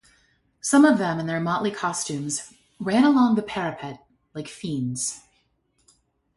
[0.61, 5.21] Some of them in their motley costumes ran along the parapet like fiends.